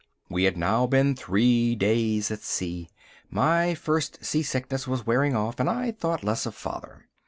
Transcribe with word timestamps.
We 0.29 0.45
had 0.45 0.57
now 0.57 0.87
been 0.87 1.13
three 1.15 1.75
days 1.75 2.31
at 2.31 2.39
sea. 2.41 2.89
My 3.29 3.75
first 3.75 4.25
sea 4.25 4.41
sickness 4.41 4.87
was 4.87 5.05
wearing 5.05 5.35
off, 5.35 5.59
and 5.59 5.69
I 5.69 5.91
thought 5.91 6.23
less 6.23 6.47
of 6.47 6.55
father. 6.55 7.05